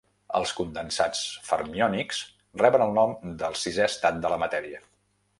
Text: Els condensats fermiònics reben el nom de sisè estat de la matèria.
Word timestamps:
Els 0.37 0.51
condensats 0.59 1.19
fermiònics 1.49 2.21
reben 2.61 2.85
el 2.85 2.95
nom 2.99 3.13
de 3.43 3.51
sisè 3.65 3.85
estat 3.93 4.17
de 4.25 4.33
la 4.35 4.41
matèria. 4.45 4.81